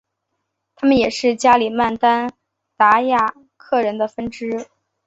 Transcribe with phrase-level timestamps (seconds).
[0.73, 2.31] 他们也是加里曼丹
[2.75, 4.65] 达雅克人的分支。